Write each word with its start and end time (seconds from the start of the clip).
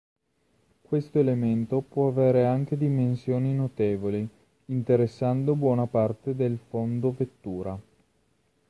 Questo 0.81 1.19
elemento 1.19 1.81
può 1.81 2.07
avere 2.07 2.43
anche 2.47 2.75
dimensioni 2.75 3.53
notevoli, 3.53 4.27
interessando 4.65 5.53
buona 5.55 5.85
parte 5.85 6.35
del 6.35 6.57
fondo 6.57 7.11
vettura. 7.15 7.79